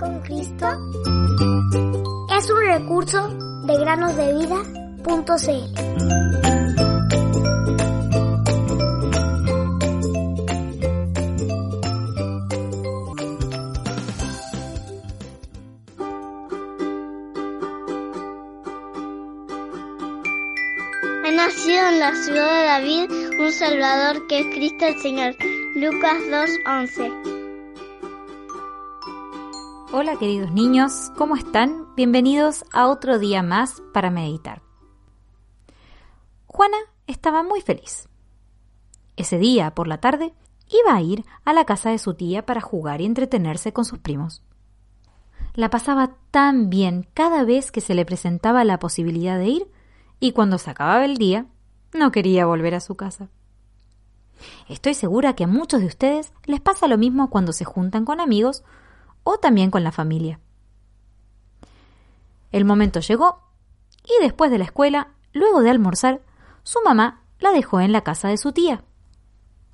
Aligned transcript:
con 0.00 0.18
Cristo 0.20 0.66
es 2.36 2.50
un 2.50 2.60
recurso 2.64 3.28
de 3.66 3.78
granosdevida.cl. 3.78 6.10
Nacido 21.30 21.88
en 21.88 22.00
la 22.00 22.14
ciudad 22.14 22.54
de 22.54 22.64
David 22.66 23.10
un 23.40 23.52
Salvador 23.52 24.26
que 24.26 24.40
es 24.40 24.46
Cristo 24.54 24.86
el 24.86 24.98
Señor. 25.00 25.34
Lucas 25.74 26.18
2.11 26.28 27.29
Hola 29.92 30.16
queridos 30.16 30.52
niños, 30.52 31.10
¿cómo 31.18 31.34
están? 31.34 31.96
Bienvenidos 31.96 32.64
a 32.72 32.86
otro 32.86 33.18
día 33.18 33.42
más 33.42 33.82
para 33.92 34.08
meditar. 34.08 34.62
Juana 36.46 36.76
estaba 37.08 37.42
muy 37.42 37.60
feliz. 37.60 38.08
Ese 39.16 39.38
día, 39.38 39.74
por 39.74 39.88
la 39.88 39.98
tarde, 39.98 40.32
iba 40.68 40.94
a 40.94 41.00
ir 41.00 41.24
a 41.44 41.52
la 41.52 41.64
casa 41.64 41.90
de 41.90 41.98
su 41.98 42.14
tía 42.14 42.46
para 42.46 42.60
jugar 42.60 43.00
y 43.00 43.04
entretenerse 43.04 43.72
con 43.72 43.84
sus 43.84 43.98
primos. 43.98 44.44
La 45.54 45.70
pasaba 45.70 46.14
tan 46.30 46.70
bien 46.70 47.08
cada 47.12 47.42
vez 47.42 47.72
que 47.72 47.80
se 47.80 47.94
le 47.94 48.06
presentaba 48.06 48.62
la 48.62 48.78
posibilidad 48.78 49.38
de 49.38 49.48
ir 49.48 49.72
y 50.20 50.30
cuando 50.30 50.58
se 50.58 50.70
acababa 50.70 51.04
el 51.04 51.16
día 51.16 51.46
no 51.92 52.12
quería 52.12 52.46
volver 52.46 52.76
a 52.76 52.80
su 52.80 52.94
casa. 52.94 53.28
Estoy 54.68 54.94
segura 54.94 55.34
que 55.34 55.42
a 55.42 55.48
muchos 55.48 55.80
de 55.80 55.88
ustedes 55.88 56.32
les 56.44 56.60
pasa 56.60 56.86
lo 56.86 56.96
mismo 56.96 57.28
cuando 57.28 57.52
se 57.52 57.64
juntan 57.64 58.04
con 58.04 58.20
amigos 58.20 58.62
o 59.22 59.38
también 59.38 59.70
con 59.70 59.84
la 59.84 59.92
familia. 59.92 60.40
El 62.52 62.64
momento 62.64 63.00
llegó 63.00 63.42
y 64.04 64.22
después 64.22 64.50
de 64.50 64.58
la 64.58 64.64
escuela, 64.64 65.14
luego 65.32 65.62
de 65.62 65.70
almorzar, 65.70 66.22
su 66.62 66.80
mamá 66.84 67.22
la 67.38 67.52
dejó 67.52 67.80
en 67.80 67.92
la 67.92 68.02
casa 68.02 68.28
de 68.28 68.36
su 68.36 68.52
tía. 68.52 68.84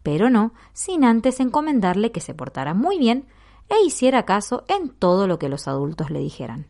Pero 0.03 0.31
no 0.31 0.53
sin 0.73 1.05
antes 1.05 1.41
encomendarle 1.41 2.13
que 2.13 2.21
se 2.21 2.35
portara 2.35 2.75
muy 2.75 2.99
bien 2.99 3.27
e 3.69 3.85
hiciera 3.85 4.25
caso 4.25 4.65
en 4.69 4.91
todo 4.91 5.27
lo 5.27 5.39
que 5.39 5.49
los 5.49 5.67
adultos 5.67 6.11
le 6.11 6.21
dijeran. 6.21 6.69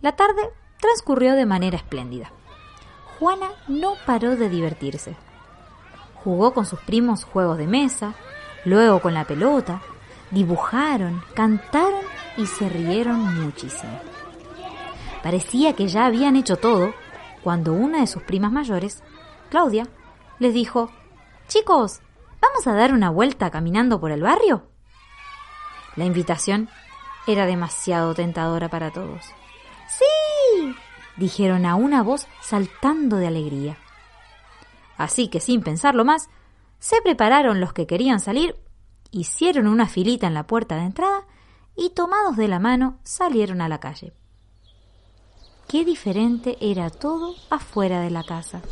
La 0.00 0.16
tarde 0.16 0.42
transcurrió 0.80 1.34
de 1.34 1.46
manera 1.46 1.76
espléndida. 1.76 2.30
Juana 3.18 3.48
no 3.66 3.94
paró 4.06 4.36
de 4.36 4.48
divertirse. 4.48 5.16
Jugó 6.22 6.52
con 6.52 6.66
sus 6.66 6.80
primos 6.80 7.24
juegos 7.24 7.58
de 7.58 7.66
mesa, 7.66 8.14
luego 8.64 9.00
con 9.00 9.14
la 9.14 9.24
pelota, 9.24 9.82
dibujaron, 10.30 11.22
cantaron 11.34 12.02
y 12.36 12.46
se 12.46 12.68
rieron 12.68 13.44
muchísimo. 13.44 14.00
Parecía 15.22 15.74
que 15.74 15.88
ya 15.88 16.06
habían 16.06 16.36
hecho 16.36 16.56
todo 16.56 16.94
cuando 17.42 17.72
una 17.72 18.00
de 18.00 18.06
sus 18.06 18.22
primas 18.22 18.52
mayores, 18.52 19.02
Claudia, 19.50 19.88
les 20.38 20.54
dijo, 20.54 20.90
Chicos, 21.48 22.00
¿vamos 22.40 22.66
a 22.66 22.74
dar 22.74 22.92
una 22.92 23.10
vuelta 23.10 23.50
caminando 23.50 24.00
por 24.00 24.10
el 24.10 24.22
barrio? 24.22 24.68
La 25.96 26.04
invitación 26.04 26.68
era 27.26 27.46
demasiado 27.46 28.14
tentadora 28.14 28.68
para 28.68 28.90
todos. 28.90 29.24
¡Sí! 29.88 30.74
dijeron 31.16 31.66
a 31.66 31.74
una 31.74 32.02
voz 32.02 32.26
saltando 32.40 33.16
de 33.16 33.26
alegría. 33.26 33.76
Así 34.96 35.28
que 35.28 35.40
sin 35.40 35.62
pensarlo 35.62 36.04
más, 36.04 36.28
se 36.78 37.02
prepararon 37.02 37.60
los 37.60 37.72
que 37.72 37.86
querían 37.86 38.20
salir, 38.20 38.56
hicieron 39.10 39.66
una 39.66 39.86
filita 39.86 40.26
en 40.26 40.34
la 40.34 40.46
puerta 40.46 40.76
de 40.76 40.82
entrada 40.82 41.24
y 41.76 41.90
tomados 41.90 42.36
de 42.36 42.48
la 42.48 42.58
mano 42.58 42.98
salieron 43.04 43.60
a 43.60 43.68
la 43.68 43.78
calle. 43.78 44.12
Qué 45.68 45.84
diferente 45.84 46.56
era 46.60 46.90
todo 46.90 47.34
afuera 47.50 48.00
de 48.00 48.10
la 48.10 48.24
casa. 48.24 48.62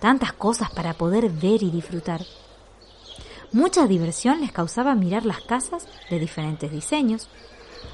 Tantas 0.00 0.32
cosas 0.32 0.70
para 0.70 0.94
poder 0.94 1.30
ver 1.30 1.62
y 1.62 1.70
disfrutar. 1.70 2.20
Mucha 3.52 3.86
diversión 3.86 4.40
les 4.40 4.52
causaba 4.52 4.94
mirar 4.94 5.24
las 5.24 5.40
casas 5.40 5.88
de 6.10 6.18
diferentes 6.18 6.70
diseños, 6.70 7.28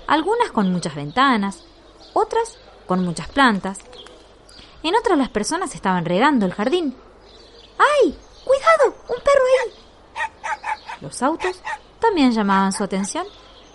algunas 0.07 0.51
con 0.51 0.73
muchas 0.73 0.97
ventanas, 0.97 1.65
otras 2.13 2.59
con 2.87 3.05
muchas 3.05 3.29
plantas. 3.29 3.79
En 4.83 4.97
otras 4.97 5.17
las 5.17 5.29
personas 5.29 5.75
estaban 5.75 6.05
regando 6.05 6.45
el 6.45 6.53
jardín. 6.53 6.97
¡Ay! 7.79 8.19
¡Cuidado! 8.45 8.97
¡Un 9.09 9.23
perro 9.23 9.45
ahí! 9.65 9.84
Los 11.01 11.23
autos 11.23 11.61
también 12.01 12.33
llamaban 12.33 12.73
su 12.73 12.85
atención 12.85 13.27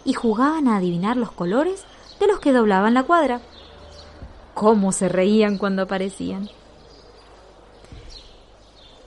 y 0.03 0.13
jugaban 0.13 0.67
a 0.67 0.77
adivinar 0.77 1.17
los 1.17 1.31
colores 1.31 1.85
de 2.19 2.27
los 2.27 2.39
que 2.39 2.53
doblaban 2.53 2.93
la 2.93 3.03
cuadra. 3.03 3.41
¿Cómo 4.53 4.91
se 4.91 5.09
reían 5.09 5.57
cuando 5.57 5.83
aparecían? 5.83 6.49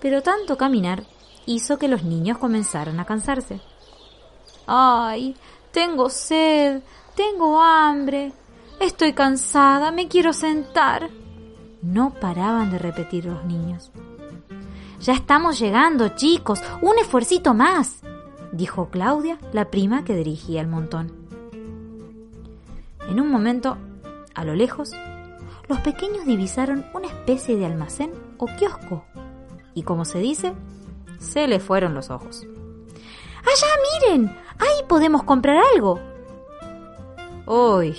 Pero 0.00 0.22
tanto 0.22 0.56
caminar 0.56 1.04
hizo 1.47 1.78
que 1.78 1.88
los 1.88 2.04
niños 2.04 2.38
comenzaran 2.38 2.98
a 3.00 3.04
cansarse. 3.04 3.60
¡Ay! 4.66 5.37
Tengo 5.72 6.10
sed, 6.10 6.82
tengo 7.14 7.60
hambre, 7.60 8.32
Estoy 8.82 9.12
cansada, 9.12 9.93
me 9.93 10.09
quiero 10.09 10.32
sentar. 10.32 11.09
No 11.82 12.14
paraban 12.14 12.72
de 12.72 12.81
repetir 12.81 13.26
los 13.26 13.44
niños. 13.44 13.93
Ya 15.02 15.14
estamos 15.14 15.58
llegando, 15.58 16.10
chicos. 16.10 16.62
Un 16.80 16.96
esfuercito 16.96 17.54
más, 17.54 18.02
dijo 18.52 18.88
Claudia, 18.88 19.36
la 19.52 19.68
prima 19.68 20.04
que 20.04 20.14
dirigía 20.14 20.60
el 20.60 20.68
montón. 20.68 21.12
En 23.08 23.18
un 23.18 23.28
momento, 23.28 23.78
a 24.32 24.44
lo 24.44 24.54
lejos, 24.54 24.92
los 25.66 25.80
pequeños 25.80 26.24
divisaron 26.24 26.86
una 26.94 27.08
especie 27.08 27.56
de 27.56 27.66
almacén 27.66 28.12
o 28.38 28.46
kiosco. 28.46 29.04
Y 29.74 29.82
como 29.82 30.04
se 30.04 30.20
dice, 30.20 30.52
se 31.19 31.48
le 31.48 31.58
fueron 31.58 31.94
los 31.94 32.08
ojos. 32.08 32.46
¡Allá, 33.40 34.08
miren! 34.08 34.36
¡Ahí 34.60 34.84
podemos 34.88 35.24
comprar 35.24 35.56
algo! 35.74 35.98
¡Uy! 37.46 37.96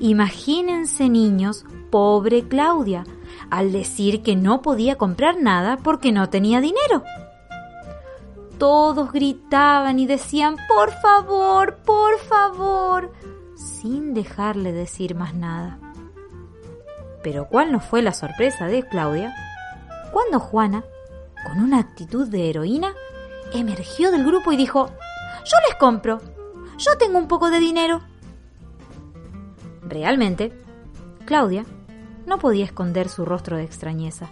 Imagínense 0.00 1.08
niños, 1.08 1.64
pobre 1.92 2.48
Claudia, 2.48 3.04
al 3.50 3.72
decir 3.72 4.22
que 4.22 4.36
no 4.36 4.62
podía 4.62 4.96
comprar 4.96 5.40
nada 5.40 5.78
porque 5.78 6.12
no 6.12 6.28
tenía 6.30 6.60
dinero. 6.60 7.02
Todos 8.58 9.12
gritaban 9.12 9.98
y 9.98 10.06
decían, 10.06 10.56
por 10.68 10.92
favor, 10.92 11.76
por 11.84 12.18
favor, 12.20 13.12
sin 13.54 14.14
dejarle 14.14 14.72
decir 14.72 15.14
más 15.14 15.34
nada. 15.34 15.78
Pero 17.22 17.48
cuál 17.48 17.72
no 17.72 17.80
fue 17.80 18.02
la 18.02 18.12
sorpresa 18.12 18.66
de 18.66 18.86
Claudia 18.86 19.34
cuando 20.12 20.38
Juana, 20.38 20.84
con 21.46 21.60
una 21.60 21.80
actitud 21.80 22.28
de 22.28 22.48
heroína, 22.50 22.94
emergió 23.52 24.10
del 24.10 24.24
grupo 24.24 24.52
y 24.52 24.56
dijo, 24.56 24.86
yo 25.44 25.56
les 25.68 25.76
compro, 25.76 26.20
yo 26.78 26.96
tengo 26.98 27.18
un 27.18 27.28
poco 27.28 27.50
de 27.50 27.58
dinero. 27.58 28.00
Realmente, 29.82 30.52
Claudia 31.24 31.64
no 32.26 32.38
podía 32.38 32.64
esconder 32.64 33.08
su 33.08 33.24
rostro 33.24 33.56
de 33.56 33.64
extrañeza, 33.64 34.28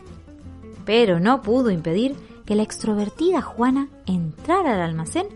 pero 0.85 1.21
no 1.21 1.43
pudo 1.43 1.71
impedir 1.71 2.17
que 2.45 2.57
la 2.57 2.63
extrovertida 2.63 3.43
Juana 3.43 3.89
entrara 4.07 4.75
al 4.75 4.81
almacén 4.81 5.27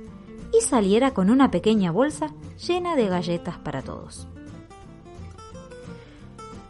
y 0.52 0.62
saliera 0.62 1.12
con 1.12 1.30
una 1.30 1.50
pequeña 1.50 1.90
bolsa 1.90 2.32
llena 2.66 2.96
de 2.96 3.08
galletas 3.08 3.58
para 3.58 3.82
todos. 3.82 4.26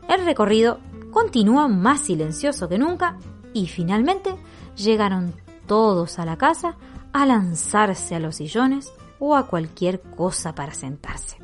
El 0.08 0.24
recorrido 0.24 0.78
continuó 1.10 1.68
más 1.68 2.00
silencioso 2.00 2.68
que 2.68 2.78
nunca 2.78 3.16
y 3.52 3.66
finalmente 3.66 4.36
llegaron 4.76 5.34
todos 5.66 6.18
a 6.18 6.24
la 6.24 6.36
casa 6.36 6.76
a 7.12 7.26
lanzarse 7.26 8.14
a 8.14 8.20
los 8.20 8.36
sillones 8.36 8.92
o 9.18 9.34
a 9.34 9.46
cualquier 9.46 10.00
cosa 10.00 10.54
para 10.54 10.74
sentarse. 10.74 11.38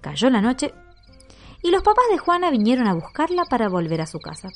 Cayó 0.00 0.30
la 0.30 0.40
noche 0.40 0.72
y 1.62 1.70
los 1.70 1.82
papás 1.82 2.04
de 2.10 2.18
Juana 2.18 2.50
vinieron 2.50 2.86
a 2.86 2.94
buscarla 2.94 3.44
para 3.44 3.68
volver 3.68 4.00
a 4.00 4.06
su 4.06 4.20
casa. 4.20 4.50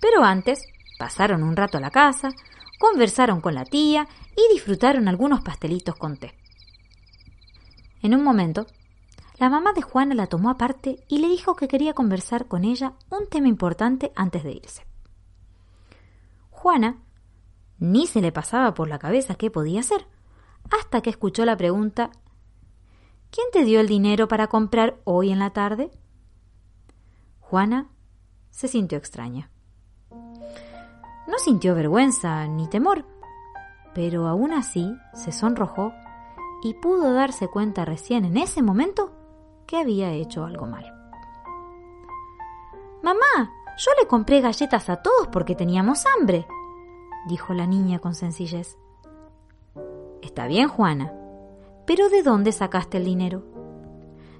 Pero 0.00 0.24
antes 0.24 0.66
pasaron 0.98 1.42
un 1.42 1.56
rato 1.56 1.78
a 1.78 1.80
la 1.80 1.90
casa, 1.90 2.30
conversaron 2.78 3.40
con 3.40 3.54
la 3.54 3.64
tía 3.64 4.06
y 4.36 4.52
disfrutaron 4.52 5.08
algunos 5.08 5.42
pastelitos 5.42 5.96
con 5.96 6.16
té. 6.16 6.34
En 8.02 8.14
un 8.14 8.22
momento, 8.22 8.66
la 9.38 9.48
mamá 9.48 9.72
de 9.72 9.82
Juana 9.82 10.14
la 10.14 10.26
tomó 10.26 10.50
aparte 10.50 11.04
y 11.08 11.18
le 11.18 11.28
dijo 11.28 11.56
que 11.56 11.68
quería 11.68 11.94
conversar 11.94 12.46
con 12.46 12.64
ella 12.64 12.92
un 13.10 13.28
tema 13.28 13.48
importante 13.48 14.12
antes 14.14 14.44
de 14.44 14.52
irse. 14.52 14.86
Juana 16.50 16.98
ni 17.78 18.06
se 18.06 18.20
le 18.20 18.32
pasaba 18.32 18.74
por 18.74 18.88
la 18.88 18.98
cabeza 18.98 19.34
qué 19.34 19.50
podía 19.50 19.80
hacer, 19.80 20.06
hasta 20.70 21.00
que 21.00 21.10
escuchó 21.10 21.44
la 21.44 21.56
pregunta 21.56 22.10
¿Quién 23.34 23.48
te 23.50 23.64
dio 23.64 23.80
el 23.80 23.88
dinero 23.88 24.28
para 24.28 24.46
comprar 24.46 25.00
hoy 25.02 25.32
en 25.32 25.40
la 25.40 25.50
tarde? 25.50 25.90
Juana 27.40 27.90
se 28.50 28.68
sintió 28.68 28.96
extraña. 28.96 29.50
No 30.12 31.38
sintió 31.38 31.74
vergüenza 31.74 32.46
ni 32.46 32.68
temor, 32.68 33.04
pero 33.92 34.28
aún 34.28 34.52
así 34.52 34.96
se 35.14 35.32
sonrojó 35.32 35.92
y 36.62 36.74
pudo 36.74 37.12
darse 37.12 37.48
cuenta 37.48 37.84
recién 37.84 38.24
en 38.24 38.36
ese 38.36 38.62
momento 38.62 39.10
que 39.66 39.78
había 39.78 40.12
hecho 40.12 40.44
algo 40.44 40.66
mal. 40.66 40.84
Mamá, 43.02 43.52
yo 43.76 43.90
le 44.00 44.06
compré 44.06 44.42
galletas 44.42 44.88
a 44.88 45.02
todos 45.02 45.26
porque 45.32 45.56
teníamos 45.56 46.04
hambre, 46.06 46.46
dijo 47.26 47.52
la 47.52 47.66
niña 47.66 47.98
con 47.98 48.14
sencillez. 48.14 48.78
Está 50.22 50.46
bien, 50.46 50.68
Juana, 50.68 51.12
pero 51.86 52.08
¿de 52.08 52.22
dónde 52.22 52.52
sacaste 52.52 52.98
el 52.98 53.04
dinero? 53.04 53.42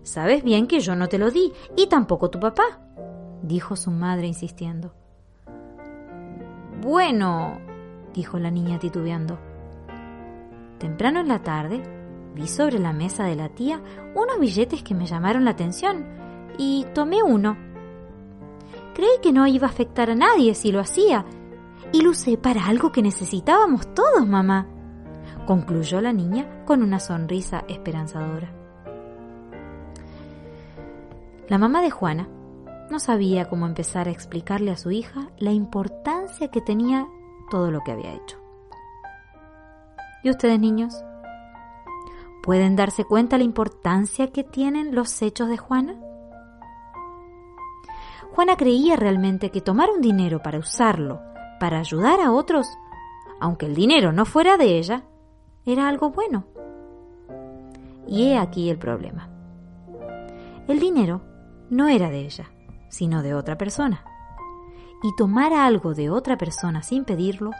Sabes 0.02 0.42
bien 0.42 0.66
que 0.66 0.80
yo 0.80 0.94
no 0.96 1.08
te 1.08 1.18
lo 1.18 1.30
di 1.30 1.52
y 1.76 1.86
tampoco 1.86 2.30
tu 2.30 2.38
papá, 2.38 2.80
dijo 3.42 3.76
su 3.76 3.90
madre 3.90 4.26
insistiendo. 4.26 4.94
Bueno, 6.82 7.58
dijo 8.12 8.38
la 8.38 8.50
niña 8.50 8.78
titubeando. 8.78 9.38
Temprano 10.78 11.20
en 11.20 11.28
la 11.28 11.42
tarde 11.42 11.82
vi 12.34 12.46
sobre 12.48 12.78
la 12.78 12.92
mesa 12.92 13.24
de 13.24 13.36
la 13.36 13.48
tía 13.48 13.80
unos 14.14 14.38
billetes 14.38 14.82
que 14.82 14.94
me 14.94 15.06
llamaron 15.06 15.44
la 15.44 15.52
atención 15.52 16.04
y 16.58 16.86
tomé 16.94 17.22
uno. 17.22 17.56
Creí 18.94 19.18
que 19.22 19.32
no 19.32 19.46
iba 19.46 19.66
a 19.66 19.70
afectar 19.70 20.10
a 20.10 20.14
nadie 20.14 20.54
si 20.54 20.70
lo 20.70 20.80
hacía 20.80 21.24
y 21.92 22.02
lo 22.02 22.10
usé 22.10 22.36
para 22.36 22.66
algo 22.66 22.92
que 22.92 23.02
necesitábamos 23.02 23.94
todos, 23.94 24.26
mamá, 24.26 24.68
concluyó 25.44 26.00
la 26.00 26.12
niña 26.12 26.64
con 26.64 26.82
una 26.82 27.00
sonrisa 27.00 27.64
esperanzadora. 27.68 28.52
La 31.48 31.58
mamá 31.58 31.82
de 31.82 31.90
Juana 31.90 32.28
no 32.90 32.98
sabía 32.98 33.48
cómo 33.48 33.66
empezar 33.66 34.08
a 34.08 34.10
explicarle 34.10 34.70
a 34.70 34.76
su 34.76 34.90
hija 34.90 35.30
la 35.38 35.52
importancia 35.52 36.48
que 36.48 36.60
tenía 36.60 37.06
todo 37.50 37.70
lo 37.70 37.82
que 37.82 37.92
había 37.92 38.14
hecho. 38.14 38.38
¿Y 40.22 40.30
ustedes, 40.30 40.58
niños? 40.58 40.94
¿Pueden 42.42 42.76
darse 42.76 43.04
cuenta 43.04 43.38
la 43.38 43.44
importancia 43.44 44.32
que 44.32 44.44
tienen 44.44 44.94
los 44.94 45.20
hechos 45.22 45.48
de 45.48 45.58
Juana? 45.58 45.96
Juana 48.34 48.56
creía 48.56 48.96
realmente 48.96 49.50
que 49.50 49.60
tomar 49.60 49.90
un 49.90 50.00
dinero 50.00 50.42
para 50.42 50.58
usarlo, 50.58 51.20
para 51.60 51.78
ayudar 51.78 52.20
a 52.20 52.32
otros, 52.32 52.66
aunque 53.38 53.66
el 53.66 53.74
dinero 53.74 54.12
no 54.12 54.24
fuera 54.24 54.56
de 54.56 54.78
ella, 54.78 55.04
era 55.66 55.88
algo 55.88 56.10
bueno. 56.10 56.44
Y 58.06 58.28
he 58.28 58.38
aquí 58.38 58.70
el 58.70 58.78
problema. 58.78 59.28
El 60.68 60.80
dinero 60.80 61.22
no 61.70 61.88
era 61.88 62.10
de 62.10 62.20
ella, 62.20 62.50
sino 62.88 63.22
de 63.22 63.34
otra 63.34 63.56
persona. 63.56 64.04
Y 65.02 65.14
tomar 65.16 65.52
algo 65.52 65.94
de 65.94 66.10
otra 66.10 66.36
persona 66.36 66.82
sin 66.82 67.04
pedirlo 67.04 67.50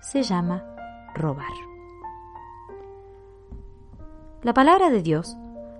se 0.00 0.22
llama 0.22 0.64
robar. 1.14 1.52
La 4.42 4.52
palabra 4.52 4.90
de 4.90 5.02
Dios 5.02 5.36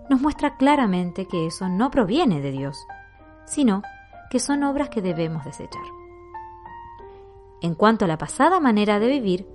nos 0.09 0.21
muestra 0.21 0.57
claramente 0.57 1.27
que 1.27 1.47
eso 1.47 1.69
no 1.69 1.91
proviene 1.91 2.41
de 2.41 2.51
Dios, 2.51 2.87
sino 3.45 3.83
que 4.31 4.39
son 4.39 4.65
obras 4.65 4.89
que 4.89 5.03
debemos 5.03 5.45
desechar. 5.45 5.85
En 7.61 7.75
cuanto 7.75 8.05
a 8.05 8.09
la 8.09 8.19
pasada 8.19 8.61
manera 8.61 8.99
de 8.99 9.09
vivir, 9.09 9.49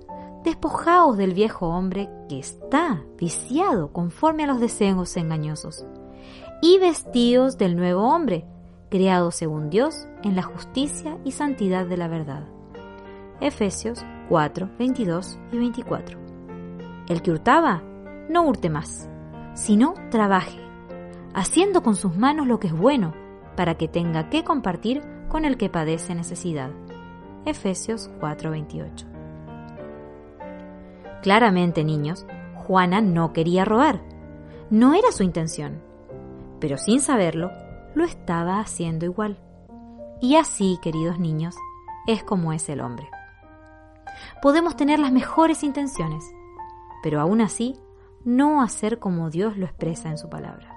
despojaos 0.44 1.16
del 1.16 1.34
viejo 1.34 1.68
hombre 1.68 2.08
que 2.28 2.38
está 2.38 3.02
viciado 3.18 3.92
conforme 3.92 4.44
a 4.44 4.46
los 4.46 4.60
deseos 4.60 5.16
engañosos, 5.16 5.84
y 6.62 6.78
vestíos 6.78 7.58
del 7.58 7.76
nuevo 7.76 8.02
hombre, 8.02 8.46
creado 8.90 9.30
según 9.30 9.70
Dios 9.70 10.06
en 10.22 10.36
la 10.36 10.42
justicia 10.42 11.18
y 11.24 11.32
santidad 11.32 11.86
de 11.86 11.96
la 11.96 12.08
verdad. 12.08 12.46
Efesios 13.40 14.04
4, 14.28 14.70
22 14.78 15.38
y 15.52 15.58
24. 15.58 16.18
El 17.08 17.22
que 17.22 17.30
hurtaba, 17.30 17.82
no 18.28 18.42
hurte 18.46 18.68
más, 18.68 19.08
sino 19.54 19.94
trabaje, 20.10 20.60
haciendo 21.34 21.82
con 21.82 21.96
sus 21.96 22.16
manos 22.16 22.46
lo 22.46 22.60
que 22.60 22.68
es 22.68 22.76
bueno, 22.76 23.14
para 23.56 23.76
que 23.76 23.88
tenga 23.88 24.28
que 24.30 24.44
compartir 24.44 25.02
con 25.28 25.44
el 25.44 25.56
que 25.56 25.68
padece 25.68 26.14
necesidad. 26.14 26.70
Efesios 27.44 28.10
4:28. 28.20 29.09
Claramente, 31.22 31.84
niños, 31.84 32.26
Juana 32.54 33.00
no 33.00 33.32
quería 33.32 33.64
robar. 33.64 34.00
No 34.70 34.94
era 34.94 35.12
su 35.12 35.22
intención. 35.22 35.82
Pero 36.60 36.78
sin 36.78 37.00
saberlo, 37.00 37.50
lo 37.94 38.04
estaba 38.04 38.60
haciendo 38.60 39.04
igual. 39.04 39.38
Y 40.20 40.36
así, 40.36 40.78
queridos 40.82 41.18
niños, 41.18 41.56
es 42.06 42.22
como 42.22 42.52
es 42.52 42.68
el 42.68 42.80
hombre. 42.80 43.08
Podemos 44.42 44.76
tener 44.76 44.98
las 44.98 45.12
mejores 45.12 45.62
intenciones, 45.62 46.24
pero 47.02 47.20
aún 47.20 47.40
así 47.40 47.78
no 48.24 48.62
hacer 48.62 48.98
como 48.98 49.30
Dios 49.30 49.56
lo 49.56 49.66
expresa 49.66 50.10
en 50.10 50.18
su 50.18 50.28
palabra. 50.28 50.76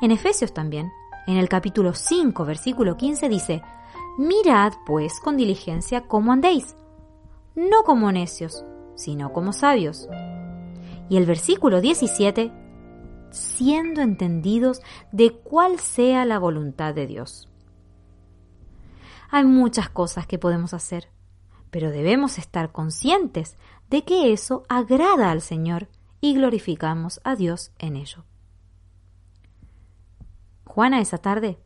En 0.00 0.10
Efesios 0.10 0.54
también, 0.54 0.90
en 1.26 1.36
el 1.36 1.48
capítulo 1.48 1.94
5, 1.94 2.44
versículo 2.44 2.96
15 2.96 3.28
dice, 3.28 3.62
Mirad 4.16 4.72
pues 4.86 5.20
con 5.20 5.36
diligencia 5.36 6.06
cómo 6.06 6.32
andéis, 6.32 6.76
no 7.54 7.82
como 7.82 8.10
necios, 8.12 8.64
sino 8.98 9.32
como 9.32 9.54
sabios. 9.54 10.08
Y 11.08 11.16
el 11.16 11.24
versículo 11.24 11.80
17, 11.80 12.52
siendo 13.30 14.02
entendidos 14.02 14.82
de 15.12 15.32
cuál 15.32 15.78
sea 15.78 16.26
la 16.26 16.38
voluntad 16.38 16.94
de 16.94 17.06
Dios. 17.06 17.48
Hay 19.30 19.44
muchas 19.44 19.88
cosas 19.88 20.26
que 20.26 20.38
podemos 20.38 20.74
hacer, 20.74 21.08
pero 21.70 21.90
debemos 21.90 22.38
estar 22.38 22.72
conscientes 22.72 23.56
de 23.88 24.04
que 24.04 24.32
eso 24.32 24.64
agrada 24.68 25.30
al 25.30 25.40
Señor 25.40 25.88
y 26.20 26.34
glorificamos 26.34 27.20
a 27.24 27.36
Dios 27.36 27.72
en 27.78 27.96
ello. 27.96 28.24
Juana 30.64 31.00
esa 31.00 31.18
tarde 31.18 31.58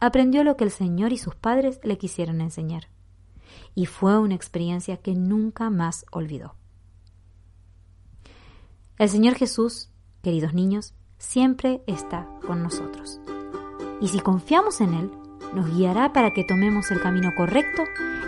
aprendió 0.00 0.44
lo 0.44 0.56
que 0.56 0.64
el 0.64 0.70
Señor 0.70 1.12
y 1.12 1.18
sus 1.18 1.34
padres 1.34 1.80
le 1.82 1.98
quisieron 1.98 2.40
enseñar, 2.40 2.88
y 3.74 3.86
fue 3.86 4.18
una 4.18 4.34
experiencia 4.34 4.96
que 4.96 5.14
nunca 5.14 5.70
más 5.70 6.04
olvidó. 6.12 6.54
El 8.98 9.08
Señor 9.08 9.34
Jesús, 9.34 9.90
queridos 10.22 10.54
niños, 10.54 10.94
siempre 11.18 11.82
está 11.86 12.28
con 12.46 12.62
nosotros, 12.62 13.20
y 14.00 14.08
si 14.08 14.20
confiamos 14.20 14.80
en 14.80 14.94
Él, 14.94 15.10
nos 15.54 15.74
guiará 15.74 16.12
para 16.12 16.32
que 16.32 16.44
tomemos 16.44 16.90
el 16.90 17.00
camino 17.00 17.30
correcto 17.36 17.82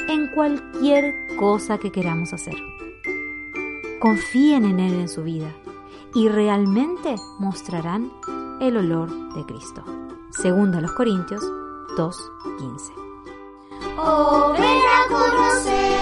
en 0.09 0.29
cualquier 0.29 1.15
cosa 1.37 1.79
que 1.79 1.91
queramos 1.91 2.33
hacer. 2.33 2.55
Confíen 4.01 4.65
en 4.65 4.81
Él 4.81 4.95
en 4.95 5.09
su 5.09 5.23
vida 5.25 5.53
y 6.15 6.29
realmente 6.29 7.17
mostrarán 7.39 8.11
el 8.61 8.77
olor 8.77 9.35
de 9.35 9.45
Cristo. 9.45 9.85
Segundo 10.31 10.79
a 10.79 10.81
los 10.81 10.93
Corintios 10.93 11.43
2.15. 11.97 13.06
Oh, 13.99 14.53
ven 14.53 14.63
a 14.63 15.09
conocer. 15.09 15.96